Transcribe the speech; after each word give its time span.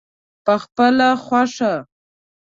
پخپله 0.45 1.09
خوښه. 1.25 1.73